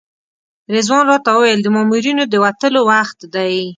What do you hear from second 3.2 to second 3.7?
دی.